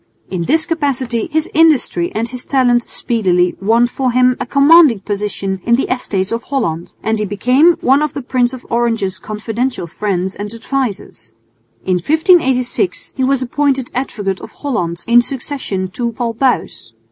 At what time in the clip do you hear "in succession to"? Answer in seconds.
15.05-16.13